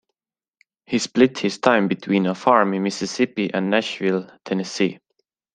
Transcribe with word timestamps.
He 0.87 0.97
split 0.97 1.37
his 1.37 1.59
time 1.59 1.87
between 1.87 2.25
a 2.25 2.33
farm 2.33 2.73
in 2.73 2.81
Mississippi 2.81 3.53
and 3.53 3.69
Nashville, 3.69 4.31
Tennessee. 4.43 4.99